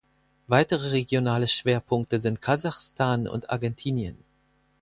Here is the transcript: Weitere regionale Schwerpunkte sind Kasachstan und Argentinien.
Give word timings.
Weitere 0.47 0.89
regionale 0.93 1.47
Schwerpunkte 1.47 2.19
sind 2.19 2.41
Kasachstan 2.41 3.27
und 3.27 3.51
Argentinien. 3.51 4.17